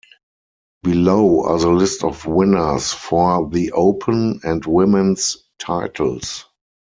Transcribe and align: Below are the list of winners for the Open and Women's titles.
Below 0.81 1.43
are 1.43 1.59
the 1.59 1.69
list 1.69 2.03
of 2.03 2.25
winners 2.25 2.91
for 2.91 3.47
the 3.51 3.71
Open 3.73 4.39
and 4.43 4.65
Women's 4.65 5.37
titles. 5.59 6.43